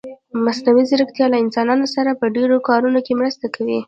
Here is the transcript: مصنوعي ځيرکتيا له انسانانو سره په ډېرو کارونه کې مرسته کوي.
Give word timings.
مصنوعي 0.45 0.83
ځيرکتيا 0.89 1.25
له 1.29 1.37
انسانانو 1.45 1.85
سره 1.95 2.11
په 2.19 2.25
ډېرو 2.35 2.55
کارونه 2.69 2.99
کې 3.05 3.13
مرسته 3.21 3.45
کوي. 3.55 3.79